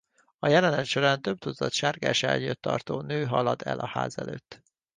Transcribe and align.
A 0.39 0.47
jelenet 0.47 0.85
során 0.85 1.21
több 1.21 1.39
tucat 1.39 1.71
sárga 1.71 2.07
esernyőt 2.07 2.59
tartó 2.59 3.01
nő 3.01 3.25
halad 3.25 3.61
el 3.63 3.79
a 3.79 3.87
ház 3.87 4.17
előtt. 4.17 4.61